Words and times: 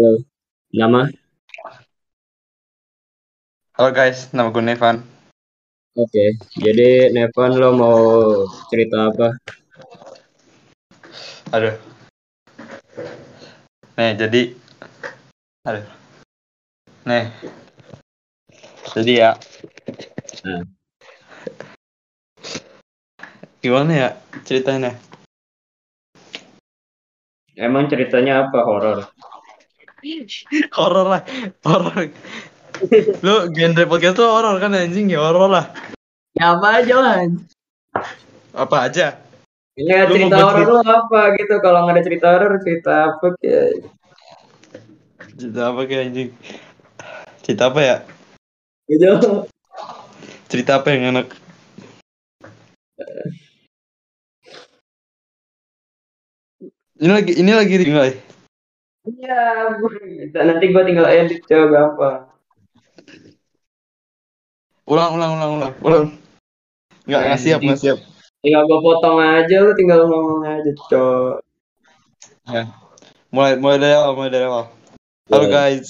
halo. 0.00 0.16
Nama? 0.72 1.12
halo 3.76 3.88
guys, 3.92 4.32
nama 4.32 4.48
gue 4.48 4.64
Nevan. 4.64 5.04
Oke. 5.92 6.40
Jadi 6.56 7.12
Nevan 7.12 7.60
lo 7.60 7.76
mau 7.76 8.00
cerita 8.72 9.12
apa? 9.12 9.28
Aduh. 11.52 11.76
Nih, 14.00 14.16
jadi 14.16 14.42
aduh. 15.68 15.84
Nih. 17.04 17.28
Jadi 18.96 19.12
ya. 19.20 19.36
Nah. 20.48 20.64
Gimana 23.60 23.92
ya 23.92 24.08
ceritanya? 24.48 24.96
Emang 27.52 27.92
ceritanya 27.92 28.48
apa 28.48 28.64
horor? 28.64 29.04
horor 30.76 31.06
lah, 31.06 31.22
horor. 31.64 32.08
Lu 33.20 33.34
genre 33.52 33.84
podcast 33.84 34.16
tuh 34.16 34.28
horor 34.28 34.56
kan 34.56 34.72
anjing 34.72 35.12
ya 35.12 35.20
horor 35.20 35.50
lah. 35.50 35.66
Ya 36.36 36.56
apa 36.56 36.80
aja 36.80 36.94
lah. 36.96 37.16
Apa 38.56 38.76
aja? 38.88 39.20
Ya 39.76 40.08
Lu 40.08 40.16
cerita 40.16 40.40
horor 40.40 40.68
lo 40.68 40.80
apa 40.84 41.36
gitu? 41.36 41.54
Kalau 41.60 41.84
nggak 41.84 41.94
ada 42.00 42.02
cerita 42.04 42.26
horor, 42.32 42.52
cerita 42.64 42.92
apa 43.12 43.26
kayak? 43.40 43.68
Cerita 45.36 45.60
apa 45.72 45.80
kayak 45.84 46.02
anjing? 46.08 46.30
Cerita 47.44 47.62
apa 47.68 47.80
ya? 47.80 47.96
Gitu. 48.88 49.10
Cerita 50.50 50.82
apa 50.82 50.88
yang 50.90 51.14
enak? 51.14 51.26
Ini 57.00 57.08
lagi 57.08 57.32
ini 57.32 57.52
lagi 57.56 57.74
tinggal. 57.80 58.29
Iya, 59.00 59.80
nanti 60.36 60.64
gua 60.68 60.84
tinggal 60.84 61.08
edit 61.08 61.40
coba 61.48 61.66
gampang. 61.66 62.18
Ulang 64.84 65.16
ulang 65.16 65.30
ulang 65.38 65.50
ulang 65.56 65.72
ulang. 65.80 66.06
Nggak 67.08 67.20
nggak 67.24 67.40
siap 67.40 67.60
nggak 67.64 67.80
siap. 67.80 67.98
Tinggal 68.40 68.62
gua 68.68 68.78
potong 68.80 69.18
aja, 69.18 69.56
lu 69.64 69.72
tinggal 69.72 70.04
ngomong 70.04 70.44
aja, 70.44 70.70
cok. 70.88 71.34
Ya. 72.50 72.62
Mulai 73.30 73.56
mulai 73.56 73.78
dari 73.78 73.94
awal 73.94 74.12
mulai 74.14 74.30
dari 74.30 74.44
awal. 74.44 74.66
Halo 75.30 75.46
Ya. 75.46 75.50
guys. 75.50 75.86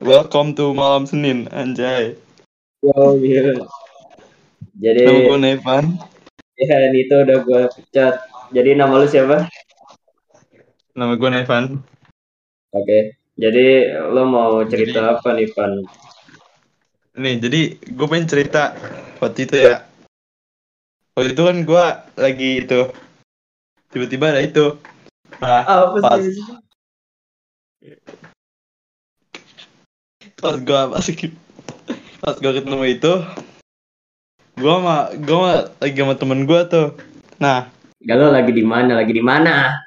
Welcome 0.00 0.52
to 0.54 0.72
malam 0.72 1.04
Senin, 1.04 1.48
anjay. 1.50 2.16
Oh 2.84 3.16
iya. 3.16 3.52
Jadi 4.74 5.00
Nama 5.02 5.20
gue 5.24 5.38
Nevan. 5.38 5.84
ya 6.54 6.76
ini 6.88 7.04
tuh 7.06 7.20
udah 7.20 7.38
gua 7.42 7.60
pecat. 7.68 8.14
Jadi 8.50 8.76
nama 8.76 8.96
lu 8.96 9.06
siapa? 9.06 9.44
Nama 10.94 11.18
gue 11.18 11.26
Nevan. 11.30 11.64
Oke. 12.70 13.18
Jadi 13.34 13.90
lo 14.14 14.22
mau 14.30 14.62
cerita 14.70 15.18
apa 15.18 15.34
nih, 15.34 15.50
Pan? 15.50 15.82
Nih, 17.18 17.42
jadi 17.42 17.60
gue 17.82 18.06
pengen 18.06 18.30
cerita 18.30 18.78
waktu 19.18 19.50
itu 19.50 19.56
ya. 19.58 19.82
Waktu 21.18 21.34
itu 21.34 21.42
kan 21.42 21.56
gue 21.66 21.84
lagi 22.18 22.50
itu 22.62 22.80
tiba-tiba 23.90 24.34
ada 24.34 24.42
itu. 24.42 24.78
Nah, 25.42 25.62
Apa 25.66 25.98
pas 25.98 26.18
sih? 26.22 26.38
pas 30.38 30.56
gue 30.58 30.80
masih 30.94 31.14
pas 32.22 32.36
gue 32.36 32.52
ketemu 32.54 32.84
itu, 32.90 33.12
gue 34.56 34.72
sama 34.72 35.12
gue 35.14 35.36
sama, 35.36 35.52
lagi 35.78 35.98
sama 36.00 36.14
temen 36.18 36.40
gue 36.46 36.60
tuh. 36.70 36.88
Nah, 37.38 37.70
Gak 38.04 38.16
lo 38.20 38.28
lagi 38.34 38.52
di 38.52 38.64
mana? 38.66 38.98
Lagi 39.00 39.12
di 39.14 39.24
mana? 39.24 39.80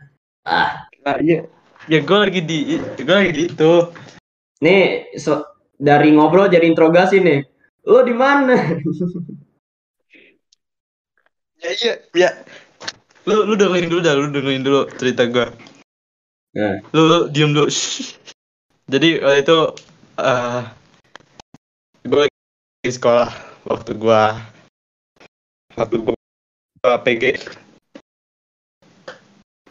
Ah, 0.48 0.87
nah 1.08 1.16
iya, 1.24 1.48
ya 1.88 2.04
gue 2.04 2.18
lagi 2.20 2.44
di 2.44 2.76
gue 3.00 3.16
lagi 3.16 3.32
di 3.32 3.44
itu. 3.48 3.74
nih 4.60 5.16
so- 5.16 5.48
dari 5.80 6.12
ngobrol 6.12 6.52
jadi 6.52 6.68
interogasi 6.68 7.24
nih. 7.24 7.48
Lo 7.88 8.04
di 8.04 8.12
mana? 8.12 8.52
Ya 11.58 11.74
iya, 11.74 11.94
ya. 12.14 12.30
Lu 13.26 13.42
lu 13.50 13.58
dengerin 13.58 13.90
dulu 13.90 14.02
dah, 14.06 14.14
lu 14.14 14.30
dengerin 14.30 14.62
dulu 14.62 14.86
cerita 14.94 15.26
gue. 15.26 15.48
Nah, 16.54 16.78
lu, 16.94 17.02
lu 17.10 17.20
diem 17.34 17.50
dulu 17.50 17.66
jadi 18.94 19.10
waktu 19.22 19.40
itu 19.44 19.58
eh 20.18 20.64
gue 22.08 22.20
lagi 22.26 22.38
di 22.82 22.92
sekolah 22.94 23.30
waktu 23.68 23.92
gue 23.94 24.24
waktu 25.76 25.96
gue 26.02 26.16
PG 26.82 27.24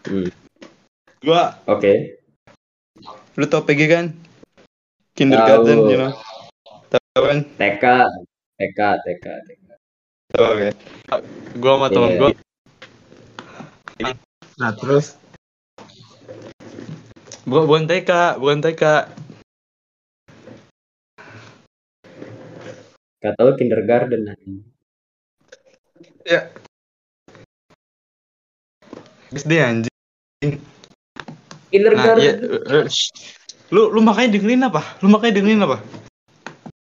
hmm, 0.06 0.45
gue 1.26 1.42
oke. 1.66 1.92
lu 3.34 3.44
tau 3.44 3.60
PG 3.60 3.80
kan 3.86 4.06
kindergarten 5.12 5.74
Tahu. 5.76 5.90
you 5.90 5.98
know 5.98 6.12
tau 6.88 7.20
kan 7.20 7.38
TK, 7.50 7.84
TK, 8.56 8.78
TK, 9.02 9.24
TK. 9.42 9.66
tau 10.30 10.44
oke 10.48 10.68
gue 11.52 11.72
sama 11.72 11.86
temen 11.90 12.10
Iya. 12.10 12.20
gue 12.22 12.30
nah 14.56 14.70
terus 14.72 15.18
Bu- 17.42 17.66
bukan 17.66 17.84
TK 17.84 18.10
bukan 18.38 18.60
TK 18.60 18.82
Kata 23.16 23.42
lo 23.42 23.58
kindergarten. 23.58 24.22
ya 26.22 26.46
SD 29.32 29.52
anjing 29.58 30.54
Nah, 31.66 31.72
Kindergarten. 31.74 32.22
iya, 32.22 32.32
eh, 32.38 32.86
shh. 32.86 33.10
lu 33.74 33.90
lu 33.90 33.98
makanya 33.98 34.38
dengerin 34.38 34.62
apa? 34.70 34.82
Lu 35.02 35.10
makanya 35.10 35.42
dengerin 35.42 35.66
apa? 35.66 35.82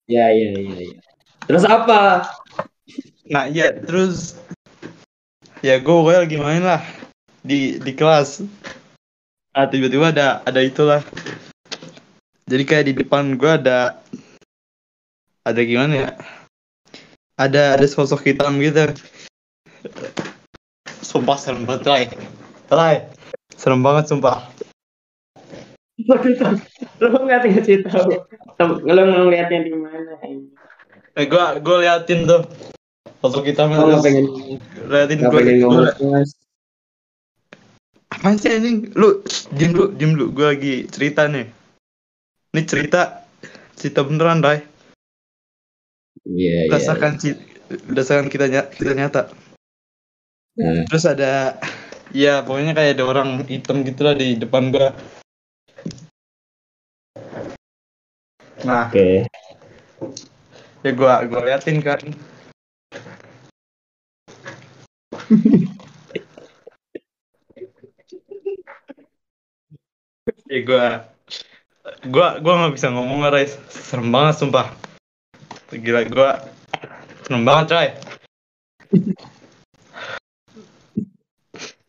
Ya, 0.08 0.32
ya, 0.32 0.48
ya, 0.56 0.72
ya. 0.80 0.96
Terus 1.44 1.64
apa? 1.68 2.24
Nah, 3.28 3.44
iya, 3.52 3.76
terus 3.76 4.40
ya 5.60 5.76
gue 5.76 5.92
pokoknya 5.92 6.24
lagi 6.24 6.36
main 6.40 6.64
lah 6.64 6.80
di 7.44 7.76
di 7.76 7.92
kelas. 7.92 8.40
Ah, 9.52 9.68
tiba-tiba 9.68 10.08
ada 10.08 10.40
ada 10.48 10.60
itulah. 10.64 11.04
Jadi 12.48 12.62
kayak 12.64 12.84
di 12.88 12.94
depan 13.04 13.36
gue 13.36 13.52
ada 13.52 14.00
ada 15.44 15.60
gimana 15.60 16.08
ya? 16.08 16.10
Ada 17.36 17.76
ada 17.76 17.86
sosok 17.86 18.24
hitam 18.24 18.56
gitu. 18.64 18.96
Sumpah 21.04 21.36
serem 21.36 21.68
banget, 21.68 21.84
Ray. 21.84 22.04
Ray. 22.72 22.96
Serem 23.54 23.84
banget 23.84 24.08
sumpah. 24.08 24.48
Waduh, 26.06 26.56
lo 27.02 27.18
nggak 27.26 27.40
ngasih 27.50 27.78
tahu. 27.84 28.08
Lo 28.86 29.00
ngeliatnya 29.04 29.58
di 29.66 29.72
mana? 29.74 30.12
Eh, 31.18 31.26
gue 31.26 31.44
gue 31.60 31.76
liatin 31.82 32.24
tuh 32.24 32.46
hitam 33.42 33.74
Lo 33.74 33.90
nggak 33.90 34.00
terus 34.00 34.04
pengen 34.06 34.26
liatin 34.88 35.18
gue 35.20 35.32
pengen 35.34 35.56
ngomong 35.66 35.84
mas? 36.14 36.30
Apaan 38.10 38.36
sih 38.38 38.50
anjing? 38.50 38.90
Lu 38.98 39.22
diem 39.54 39.70
dulu, 39.70 39.86
diem 39.94 40.12
dulu. 40.18 40.26
Gue 40.34 40.46
lagi 40.56 40.74
cerita 40.90 41.30
nih. 41.30 41.46
Ini 42.50 42.62
cerita 42.66 43.22
cerita 43.78 44.02
beneran, 44.02 44.42
Ray. 44.42 44.66
Iya, 46.26 46.66
iya. 46.66 46.68
Berdasarkan 46.68 47.12
ci- 47.22 47.40
berdasarkan 47.86 48.26
kita 48.26 48.50
ny- 48.50 48.70
kita 48.74 48.92
nyata. 48.98 49.22
Nah, 50.58 50.84
Terus 50.90 51.04
ada 51.06 51.56
ya 52.10 52.42
pokoknya 52.42 52.74
kayak 52.74 52.98
ada 52.98 53.04
orang 53.06 53.46
hitam 53.46 53.86
gitu 53.86 54.02
lah 54.02 54.18
di 54.18 54.34
depan 54.34 54.74
gua. 54.74 54.90
Nah, 58.60 58.92
Oke. 58.92 59.24
ya 60.84 60.90
gua 60.92 61.24
gua 61.24 61.40
liatin 61.48 61.80
kan. 61.80 62.00
ya 70.50 70.60
gua 70.66 71.08
gua 72.04 72.28
gua 72.44 72.54
nggak 72.60 72.74
bisa 72.76 72.92
ngomong 72.92 73.24
Ray. 73.32 73.48
Serem 73.72 74.12
banget 74.12 74.44
sumpah. 74.44 74.68
Gila 75.72 76.04
gua 76.12 76.44
serem 77.24 77.48
banget, 77.48 77.66
Ray. 77.72 77.88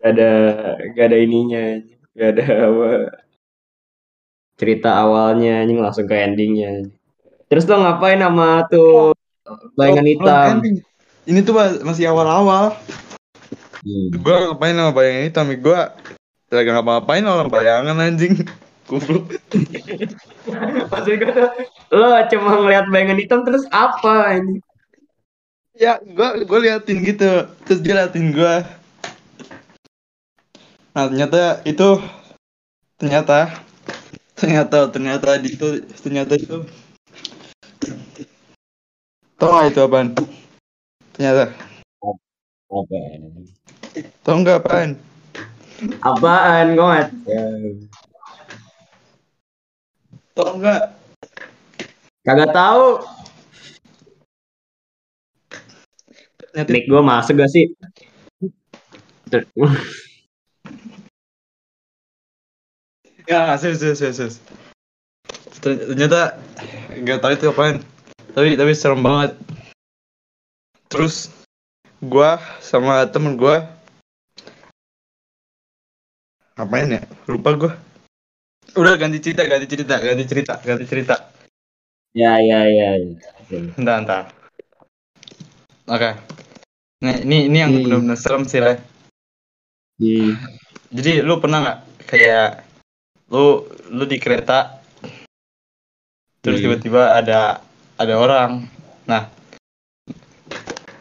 Gak 0.01 0.17
ada 0.17 0.31
gak 0.97 1.05
ada 1.13 1.17
ininya, 1.19 1.83
gak 2.17 2.29
ada 2.33 2.45
apa 2.73 2.89
cerita 4.61 4.93
awalnya, 4.93 5.65
anjing 5.65 5.81
langsung 5.81 6.05
ke 6.05 6.13
endingnya. 6.13 6.85
Terus 7.49 7.65
lo 7.65 7.81
ngapain 7.81 8.21
sama 8.21 8.69
tuh 8.69 9.17
bayangan 9.73 10.05
hitam? 10.05 10.61
Ini 11.25 11.41
tuh 11.41 11.57
mas- 11.57 11.81
masih 11.81 12.13
awal-awal. 12.13 12.77
Hmm. 13.81 14.07
Gue 14.13 14.35
ngapain 14.37 14.77
sama 14.77 14.93
bayangan 14.93 15.25
hitam 15.25 15.45
gue 15.49 15.81
lagi 16.53 16.69
ngapa-ngapain 16.69 17.25
orang 17.25 17.49
bayangan 17.49 17.97
anjing. 17.97 18.45
Goblok. 18.85 19.33
Maksud 20.93 21.13
gue 21.17 21.31
tuh 21.33 21.49
lo 21.97 22.07
cuma 22.29 22.61
ngeliat 22.61 22.85
bayangan 22.93 23.17
hitam 23.17 23.41
terus 23.41 23.65
apa 23.73 24.37
anjing? 24.37 24.61
Ya, 25.73 25.97
gue 25.97 26.45
gue 26.45 26.59
liatin 26.61 27.01
gitu. 27.01 27.49
Terus 27.65 27.81
dia 27.81 27.97
liatin 27.97 28.29
gue. 28.29 28.55
Nah 30.93 31.07
ternyata 31.07 31.63
itu 31.65 31.97
ternyata 32.99 33.49
ternyata 34.41 34.89
ternyata 34.89 35.37
di 35.37 35.53
itu 35.53 35.85
ternyata 36.01 36.33
itu 36.33 36.65
tau 39.37 39.53
nggak 39.53 39.69
itu 39.69 39.79
apaan? 39.85 40.07
Ternyata 41.13 41.53
Apaan? 42.71 43.21
tau 44.25 44.35
nggak 44.41 44.57
apaan? 44.65 44.89
Apaan? 46.01 46.65
Ya. 47.29 47.45
Tau 50.33 50.57
nggak? 50.57 50.81
Kagak 52.25 52.49
tahu. 52.49 52.85
Mic 56.69 56.83
gua 56.89 57.01
masuk 57.05 57.37
gak 57.37 57.51
sih? 57.53 57.65
Ya 63.27 63.55
serius 63.57 63.79
serius 63.81 63.99
serius. 63.99 64.17
serius. 64.17 64.35
Ternyata 65.61 66.41
nggak 66.97 67.19
tahu 67.21 67.31
itu 67.37 67.45
apaan. 67.53 67.77
Tapi 68.31 68.55
tapi 68.55 68.71
serem 68.73 69.03
banget. 69.03 69.37
Terus 70.91 71.29
gua 72.01 72.41
sama 72.63 73.05
temen 73.07 73.37
gua 73.37 73.67
ngapain 76.57 76.97
ya? 76.97 77.01
Lupa 77.29 77.51
gua. 77.55 77.73
Udah 78.71 78.95
ganti 78.95 79.19
cerita, 79.19 79.43
ganti 79.43 79.67
cerita, 79.67 79.99
ganti 79.99 80.25
cerita, 80.27 80.53
ganti 80.63 80.85
cerita. 80.87 81.15
Ya, 82.15 82.39
ya, 82.39 82.67
ya. 82.67 82.89
ya. 83.51 83.59
Entar, 83.75 84.03
entar. 84.03 84.23
Oke. 85.91 86.11
Nih, 87.03 87.17
ini 87.25 87.37
ini 87.51 87.57
yang 87.59 87.71
Hmm. 87.75 87.83
benar-benar 87.83 88.19
serem 88.19 88.43
sih, 88.47 88.63
Le. 88.63 88.79
Hmm. 89.99 90.39
Jadi 90.91 91.19
lu 91.19 91.39
pernah 91.43 91.59
nggak 91.63 91.79
kayak 92.07 92.49
lu 93.31 93.63
lu 93.87 94.03
di 94.03 94.19
kereta 94.19 94.83
terus 96.43 96.59
Hmm. 96.59 96.67
tiba-tiba 96.67 97.15
ada 97.15 97.63
ada 97.95 98.13
orang. 98.17 98.65
Nah, 99.05 99.29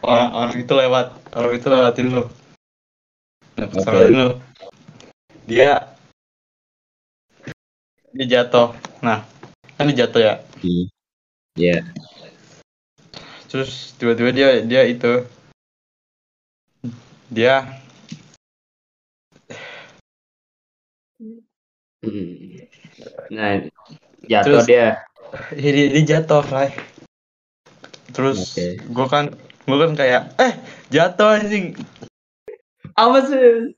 orang 0.05 0.29
orang 0.31 0.55
itu 0.61 0.73
lewat, 0.73 1.07
orang 1.33 1.51
itu 1.57 1.67
lewatin 1.67 2.07
lu. 2.13 2.25
Nah, 3.57 3.67
pas 3.67 3.83
lewatin 3.89 4.15
lu, 4.15 4.29
dia 5.49 5.91
dia 8.13 8.25
jatuh. 8.39 8.71
Nah, 9.01 9.25
kan 9.75 9.89
dia 9.89 10.05
jatuh 10.05 10.21
ya. 10.21 10.33
Hmm. 10.61 10.85
Ya. 11.57 11.83
Terus 13.51 13.91
tiba-tiba 13.99 14.31
dia 14.31 14.49
dia 14.63 14.87
itu 14.87 15.27
dia 17.27 17.67
Hmm. 22.01 22.33
Nah, 23.29 23.61
jatuh 24.25 24.65
Terus- 24.65 24.67
dia. 24.67 24.89
Ya, 25.55 25.69
dia, 25.71 26.01
jatuh, 26.03 26.43
Ray. 26.51 26.75
Terus 28.11 28.51
Oke. 28.51 28.83
gua 28.91 29.07
kan 29.07 29.25
gua 29.63 29.87
kan 29.87 29.95
kayak 29.95 30.35
eh 30.35 30.53
jatuh 30.91 31.39
anjing. 31.39 31.71
Apa 32.99 33.23
sih? 33.23 33.71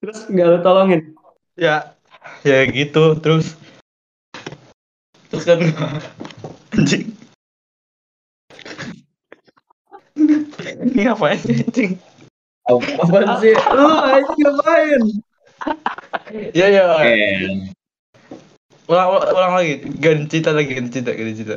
Terus 0.00 0.18
nggak 0.32 0.46
lu 0.48 0.58
tolongin? 0.64 1.12
Ya 1.60 1.92
ya 2.40 2.64
gitu 2.72 3.20
terus 3.20 3.52
terus 5.28 5.44
kan 5.44 5.60
anjing. 6.80 7.12
Ini 10.16 11.00
ngapain 11.04 11.36
sih, 11.44 11.60
anjing? 11.60 11.92
Apaan 12.72 13.44
sih? 13.44 13.52
Lu 13.52 13.92
anjing 13.92 14.40
ngapain? 14.40 15.02
Ya 16.52 16.66
ya. 16.68 16.84
Eh, 17.06 17.70
Ulang, 18.86 19.08
ulang, 19.18 19.30
ulang 19.34 19.52
lagi. 19.58 19.74
Ganti 19.98 20.38
cerita 20.38 20.54
lagi, 20.54 20.70
ganti 20.78 20.90
cerita, 21.02 21.10
ganti 21.10 21.34
cerita. 21.42 21.56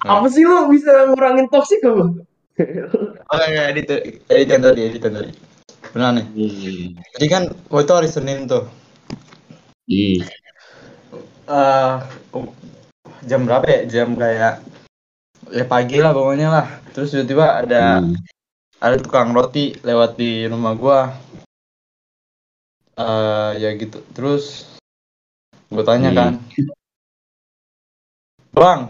apa 0.00 0.26
sih 0.32 0.44
lu 0.44 0.68
bisa 0.72 1.12
ngurangin 1.12 1.48
toksik 1.52 1.80
kamu? 1.84 2.24
Oke, 3.28 3.44
oke, 3.46 3.60
edit, 3.72 3.86
edit 4.28 4.48
yang 4.48 4.62
tadi, 4.64 4.80
edit 4.88 5.02
yang 5.04 5.16
tadi. 5.16 5.30
Benar 5.92 6.10
nih. 6.16 6.26
Hmm. 6.28 6.88
Jadi 7.16 7.26
kan 7.28 7.42
waktu 7.72 7.84
itu 7.88 7.94
hari 7.96 8.08
Senin 8.08 8.44
tuh. 8.48 8.64
Hmm. 9.88 10.20
eh 11.50 11.92
jam 13.24 13.40
berapa 13.48 13.64
ya? 13.64 13.80
Jam 13.88 14.12
kayak 14.14 14.60
ya 15.50 15.64
pagi 15.64 15.98
lah 16.00 16.12
pokoknya 16.12 16.48
lah. 16.52 16.66
Terus 16.92 17.12
tiba-tiba 17.12 17.64
ada 17.64 18.00
Hmm. 18.00 18.16
ada 18.80 18.96
tukang 19.00 19.32
roti 19.32 19.72
lewat 19.80 20.16
di 20.16 20.44
rumah 20.48 20.72
gua. 20.76 21.00
Eh 23.00 23.50
ya 23.64 23.70
gitu. 23.80 24.04
Terus 24.12 24.68
gue 25.72 25.84
tanya 25.86 26.12
Hmm. 26.12 26.18
kan, 26.18 26.32
bang, 28.52 28.80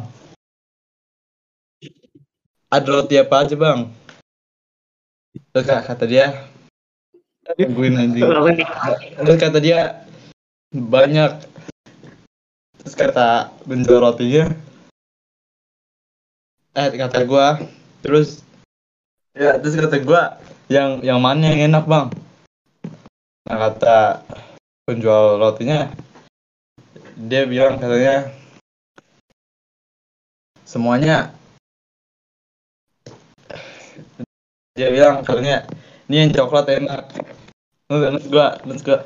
ada 2.72 2.88
roti 2.88 3.14
apa 3.20 3.46
aja 3.46 3.54
bang? 3.54 3.80
Terus 5.54 5.66
kata 5.68 6.04
dia, 6.10 6.48
tungguin 7.54 8.00
anjing. 8.00 8.24
Terus 9.20 9.38
kata 9.38 9.58
dia 9.62 10.02
banyak. 10.74 11.46
Terus 12.80 12.94
kata 12.96 13.52
penjual 13.68 14.00
rotinya, 14.00 14.56
eh 16.72 16.88
kata 16.96 17.28
gua, 17.28 17.60
terus 18.00 18.40
ya 19.36 19.60
terus 19.60 19.76
kata 19.76 20.00
gua 20.00 20.40
yang 20.72 21.04
yang 21.04 21.20
mana 21.20 21.52
yang 21.52 21.76
enak 21.76 21.84
bang? 21.84 22.08
Nah 23.50 23.67
kata 23.67 24.23
penjual 24.87 25.43
rotinya, 25.43 25.91
dia 27.19 27.43
bilang 27.50 27.82
katanya 27.82 28.31
semuanya 30.62 31.35
dia 34.79 34.87
bilang 34.94 35.26
katanya 35.26 35.67
ini 36.06 36.23
yang 36.23 36.31
coklat 36.31 36.79
enak. 36.79 37.11
Terus 37.91 38.23
gua 38.31 38.55
terus 38.62 38.86
gua 38.86 38.98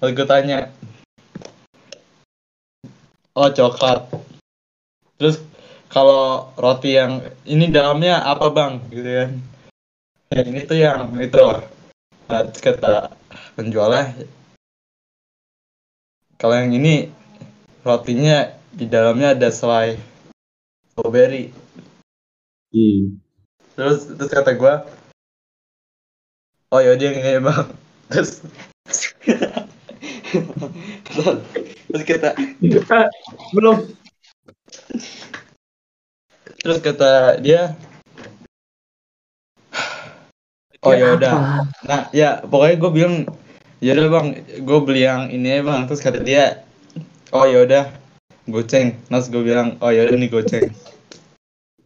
terus 0.00 0.12
gua 0.16 0.24
tanya 0.24 0.72
oh 3.36 3.52
coklat. 3.52 4.08
Terus 5.20 5.36
kalau 5.92 6.48
roti 6.56 6.96
yang 6.96 7.20
ini 7.44 7.68
dalamnya 7.68 8.24
apa 8.24 8.48
bang? 8.48 8.80
Gitu 8.88 9.10
kan. 9.20 9.30
Ya, 10.32 10.40
ini 10.48 10.60
tuh 10.64 10.80
yang 10.80 11.12
itu 11.20 11.44
kata 12.28 13.12
penjualnya 13.54 14.14
kalau 16.40 16.56
yang 16.56 16.72
ini 16.72 17.12
rotinya 17.84 18.50
di 18.74 18.88
dalamnya 18.88 19.36
ada 19.36 19.48
selai 19.52 19.96
strawberry 20.92 21.52
Hmm. 22.74 23.22
terus 23.78 24.10
terus 24.10 24.30
kata 24.34 24.58
gua 24.58 24.82
oh 26.74 26.82
yaudah 26.82 27.06
yang 27.06 27.22
ini 27.22 27.38
bang 27.38 27.66
terus 28.10 28.42
terus 31.86 32.02
kata 32.02 32.34
Ah, 32.90 33.06
Belum. 33.54 33.78
terus 36.58 36.78
kata 36.82 37.38
dia 37.38 37.78
oh 40.84 40.92
ya 40.92 41.06
udah 41.16 41.32
nah 41.82 42.00
ya 42.12 42.40
pokoknya 42.44 42.76
gue 42.78 42.90
bilang 42.92 43.14
ya 43.80 43.92
udah 43.92 44.08
bang 44.08 44.26
gue 44.60 44.78
beli 44.80 45.00
yang 45.02 45.22
ini 45.28 45.48
ya 45.48 45.60
bang 45.60 45.80
terus 45.84 46.00
kata 46.00 46.20
dia 46.20 46.62
oh 47.32 47.44
ya 47.44 47.64
udah 47.64 47.84
goceng 48.46 48.96
terus 49.08 49.28
gue 49.28 49.42
bilang 49.42 49.76
oh 49.80 49.88
ya 49.88 50.04
udah 50.04 50.16
nih 50.16 50.30
goceng 50.30 50.68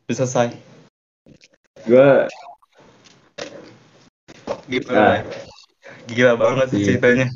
bisa 0.04 0.24
selesai 0.24 0.54
Gua 1.86 2.26
gitu 4.66 4.90
Nah. 4.90 5.22
gila 6.06 6.34
banget 6.34 6.66
sih 6.70 6.78
Iya. 6.78 6.86
ceritanya 6.90 7.26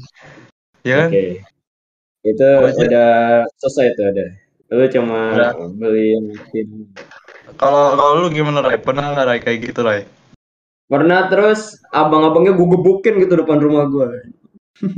ya 0.82 0.94
kan 1.06 1.10
Oke. 1.10 1.26
Itu 2.22 2.46
Aja. 2.46 2.82
udah 2.86 3.10
selesai 3.58 3.98
tuh 3.98 4.06
ada. 4.06 4.26
Lu 4.70 4.86
cuma 4.88 5.20
Udah. 5.34 5.52
beli 5.74 6.14
yang 6.14 6.24
bikin. 6.30 6.66
kalau 7.58 7.92
kalau 7.92 8.12
lu 8.18 8.28
gimana 8.30 8.62
Ray 8.62 8.78
pernah 8.78 9.10
nggak 9.10 9.26
Ray 9.26 9.40
kayak 9.40 9.58
gitu 9.68 9.80
Ray 9.82 10.06
Pernah 10.92 11.32
terus 11.32 11.80
abang-abangnya 11.88 12.52
gue 12.52 12.68
gebukin 12.68 13.16
gitu 13.24 13.40
depan 13.40 13.64
rumah 13.64 13.88
gue. 13.88 14.28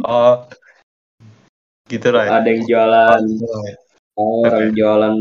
oh. 0.02 0.42
Gitu 1.86 2.10
Ray. 2.10 2.26
Ada 2.26 2.48
yang 2.50 2.62
jualan, 2.66 3.22
orang 4.18 4.74
jualan 4.74 5.16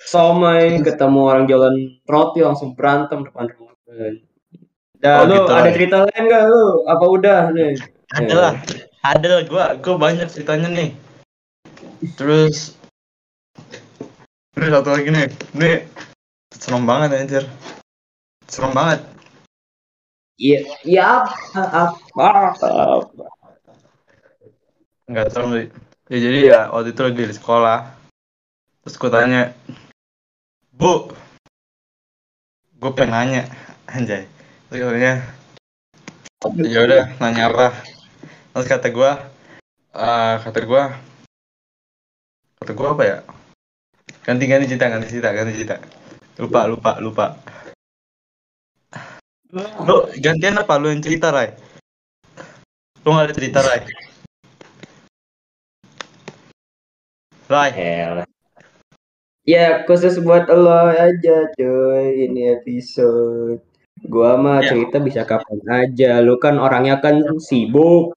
somai, 0.00 0.80
ketemu 0.80 1.20
orang 1.28 1.44
jualan 1.44 1.76
roti 2.08 2.40
langsung 2.40 2.72
berantem 2.72 3.20
depan 3.28 3.52
rumah 3.52 3.76
gue. 3.84 4.24
Dah, 5.04 5.22
Oh, 5.22 5.24
lu 5.28 5.44
gitu, 5.44 5.52
ada 5.52 5.70
cerita 5.76 5.96
lain 6.08 6.24
gak 6.24 6.44
lu? 6.48 6.64
Apa 6.88 7.04
udah 7.04 7.40
nih? 7.52 7.76
ada 8.08 8.34
lah. 8.40 8.52
Ada 9.04 9.26
lah 9.28 9.42
gua 9.44 9.64
gua 9.76 9.94
banyak 10.00 10.26
ceritanya 10.32 10.72
nih. 10.72 10.90
Terus 12.16 12.80
terus 14.56 14.70
satu 14.72 14.88
lagi 14.88 15.12
nih. 15.12 15.28
Ini 15.52 15.84
serem 16.56 16.88
banget 16.88 17.12
anjir. 17.12 17.44
Serem 18.48 18.72
banget 18.72 19.04
Iya, 20.38 20.62
iya 20.86 21.26
apa, 21.26 21.62
apa, 21.66 22.26
apa. 22.54 23.26
nggak 25.10 25.28
tahu 25.34 25.66
ya 26.12 26.18
jadi 26.22 26.38
ya 26.46 26.60
waktu 26.70 26.94
itu 26.94 27.02
lagi 27.02 27.22
di 27.26 27.34
sekolah. 27.34 27.78
Terus 28.86 28.94
gue 29.02 29.10
tanya 29.10 29.50
bu 30.70 31.10
gue 32.78 32.90
pengen 32.94 33.18
nanya. 33.18 33.42
Anjay. 33.90 34.30
Terus 34.70 34.78
katanya 34.78 35.14
ya 36.70 36.78
udah 36.86 37.04
nanya 37.18 37.42
apa? 37.50 37.66
Terus 38.54 38.70
kata 38.70 38.94
gue 38.94 39.10
eh 39.98 40.34
kata 40.38 40.58
gue 40.62 40.82
kata 42.62 42.72
gue 42.78 42.88
apa 42.94 43.02
ya? 43.02 43.18
Ganti 44.22 44.46
ganti 44.46 44.70
cerita 44.70 44.86
ganti 44.86 45.10
cerita 45.10 45.34
ganti 45.34 45.52
cerita. 45.58 45.82
Lupa 46.38 46.70
lupa 46.70 47.02
lupa 47.02 47.26
lu 49.52 49.96
gantian 50.20 50.60
apa 50.60 50.76
lu 50.76 50.92
yang 50.92 51.00
cerita 51.00 51.32
Rai 51.32 51.56
lu 53.04 53.08
nggak 53.16 53.26
ada 53.32 53.34
cerita 53.36 53.60
Rai 53.64 53.80
Rai 57.48 57.72
Elah. 57.72 58.28
Ya 59.48 59.80
khusus 59.88 60.20
buat 60.20 60.44
lo 60.52 60.68
aja 60.92 61.48
coy 61.56 62.28
ini 62.28 62.52
episode. 62.52 63.64
Gua 64.04 64.36
mah 64.36 64.60
Ya. 64.60 64.76
cerita 64.76 65.00
bisa 65.00 65.24
kapan 65.24 65.56
aja. 65.64 66.20
Lu 66.20 66.36
kan 66.36 66.60
orangnya 66.60 67.00
kan 67.00 67.16
sibuk. 67.40 68.12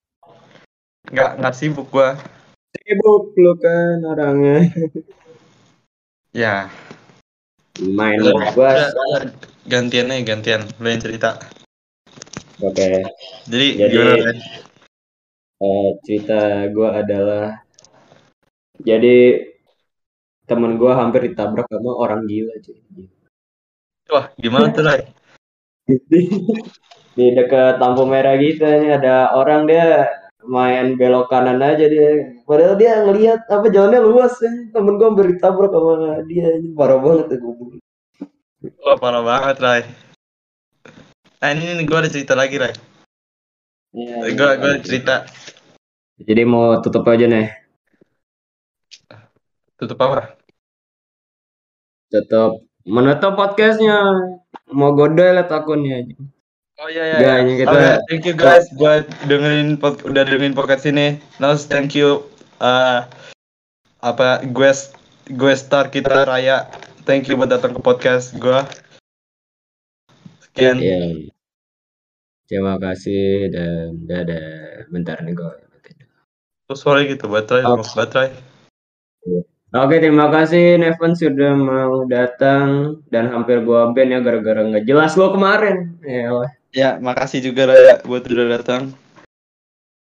nggak 1.15 1.39
nggak 1.39 1.55
sibuk 1.55 1.87
gua 1.87 2.19
Sibuk 2.75 3.31
lu 3.39 3.55
kan 3.55 4.03
orangnya. 4.03 4.67
ya 6.35 6.67
Main 7.79 8.19
gua. 8.19 8.35
udah, 8.35 8.51
udah. 8.51 9.31
gantian 9.69 10.11
aja 10.11 10.25
gantian 10.27 10.61
lu 10.83 10.87
yang 10.91 10.99
cerita 10.99 11.39
Oke. 12.61 13.01
jadi, 13.47 13.67
Jadi- 13.79 13.93
gimana 13.95 14.13
Rai? 14.19 14.37
Eh, 15.61 15.89
cerita 16.03 16.39
gua 16.73 16.99
adalah 16.99 17.61
jadi 18.81 19.45
temen 20.43 20.75
gua 20.75 20.97
hampir 20.99 21.31
ditabrak 21.31 21.69
sama 21.69 21.93
orang 21.95 22.25
gila 22.27 22.51
cuy. 22.59 23.07
wah 24.11 24.25
gimana 24.35 24.73
tuh 24.73 24.83
Rai 24.83 25.05
di, 25.87 25.97
di 27.17 27.25
dekat 27.31 27.77
lampu 27.79 28.03
merah 28.03 28.35
gitu 28.35 28.65
ini 28.65 28.91
ada 28.91 29.31
orang 29.37 29.69
dia 29.69 30.09
main 30.45 30.97
belok 30.97 31.29
kanan 31.29 31.61
aja 31.61 31.85
dia. 31.85 32.35
Padahal 32.45 32.75
dia 32.77 33.01
ngelihat 33.05 33.45
apa 33.49 33.67
jalannya 33.69 34.01
luas 34.01 34.33
ya. 34.41 34.51
Temen 34.73 34.97
gue 34.97 35.07
hampir 35.07 35.27
ditabrak 35.37 35.71
sama 35.73 36.21
dia 36.25 36.47
ini 36.57 36.73
parah 36.73 36.99
banget 37.01 37.35
ya 37.35 37.37
gue 37.39 37.81
wah 38.85 38.97
parah 38.97 39.23
banget 39.25 39.57
Rai 39.57 39.81
nah 41.41 41.49
ini, 41.57 41.73
ini 41.73 41.83
gua 41.89 42.05
ada 42.05 42.09
cerita 42.13 42.37
lagi 42.37 42.61
Rai 42.61 42.75
Iya, 43.91 44.31
gua 44.39 44.55
gua 44.55 44.79
ada 44.79 44.87
cerita. 44.87 45.27
Jadi 46.15 46.41
mau 46.47 46.79
tutup 46.79 47.03
aja 47.11 47.27
nih 47.27 47.51
tutup 49.75 49.99
apa 49.99 50.37
tutup. 52.07 52.63
Menutup 52.81 53.37
podcastnya. 53.37 53.99
Mau 54.71 54.95
godel 54.95 55.37
liat 55.37 55.51
akunnya 55.51 56.01
aja 56.01 56.15
oh 56.81 56.87
iya 56.89 57.03
iya 57.05 57.17
iya. 57.21 57.33
ini 57.45 57.53
kita- 57.61 57.71
Oke, 57.71 57.91
thank 58.09 58.23
you 58.25 58.35
guys 58.35 58.65
buat 58.75 59.05
dengerin 59.29 59.77
pod- 59.77 60.01
udah 60.01 60.23
dengerin 60.25 60.57
podcast 60.57 60.89
ini. 60.89 61.21
Nos 61.37 61.69
thank 61.69 61.93
you 61.93 62.25
uh, 62.57 63.05
apa 64.01 64.41
gue 64.43 64.71
gue 65.31 65.53
star 65.53 65.93
kita 65.93 66.25
Raya. 66.25 66.65
Thank 67.05 67.29
you 67.29 67.37
buat 67.37 67.49
datang 67.49 67.73
ke 67.77 67.81
podcast 67.81 68.33
gua. 68.37 68.65
Sekian. 70.41 70.77
Iya. 70.77 71.29
terima 72.51 72.75
kasih 72.75 73.47
dan 73.47 74.03
dadah. 74.03 74.83
Bentar 74.91 75.23
nih 75.23 75.37
gue 75.37 75.53
terus 76.67 76.87
suara 76.87 77.03
gitu 77.03 77.27
baterai 77.27 77.67
Oh. 77.67 77.75
lemas 77.75 77.91
baterai. 77.91 78.31
Oke, 79.71 80.03
terima 80.03 80.27
kasih 80.31 80.79
Neven 80.79 81.15
sudah 81.15 81.51
mau 81.55 82.03
datang. 82.07 82.99
Dan 83.11 83.27
hampir 83.31 83.59
gua 83.63 83.91
ban 83.91 84.07
ya 84.07 84.19
gara-gara 84.23 84.63
nggak 84.67 84.83
jelas 84.87 85.15
lo 85.19 85.31
kemarin. 85.35 85.95
Ya, 86.03 86.31
ya 86.71 86.97
makasih 87.03 87.43
juga 87.43 87.67
Raya 87.67 87.99
buat 88.07 88.23
udah 88.23 88.47
datang 88.59 88.95